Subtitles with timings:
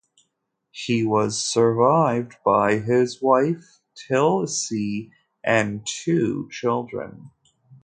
[0.71, 5.11] He was survived by his wife Tilisi
[5.43, 7.29] and two children.